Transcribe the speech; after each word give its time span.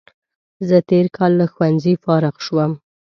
زه 0.67 0.77
تېر 0.89 1.05
کال 1.17 1.31
له 1.41 1.45
ښوونځي 1.53 1.93
فارغ 2.03 2.35
شوم 2.45 2.71